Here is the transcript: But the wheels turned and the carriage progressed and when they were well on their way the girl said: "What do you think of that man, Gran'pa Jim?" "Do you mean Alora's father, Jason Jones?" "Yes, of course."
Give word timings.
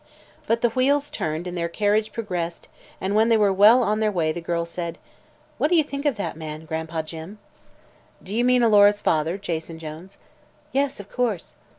But 0.47 0.61
the 0.61 0.71
wheels 0.71 1.11
turned 1.11 1.45
and 1.45 1.55
the 1.55 1.69
carriage 1.69 2.11
progressed 2.11 2.67
and 2.99 3.13
when 3.13 3.29
they 3.29 3.37
were 3.37 3.53
well 3.53 3.83
on 3.83 3.99
their 3.99 4.11
way 4.11 4.31
the 4.31 4.41
girl 4.41 4.65
said: 4.65 4.97
"What 5.59 5.69
do 5.69 5.75
you 5.77 5.83
think 5.83 6.05
of 6.07 6.17
that 6.17 6.35
man, 6.35 6.65
Gran'pa 6.65 7.03
Jim?" 7.03 7.37
"Do 8.23 8.35
you 8.35 8.43
mean 8.43 8.63
Alora's 8.63 8.99
father, 8.99 9.37
Jason 9.37 9.77
Jones?" 9.77 10.17
"Yes, 10.73 10.99
of 10.99 11.11
course." 11.11 11.53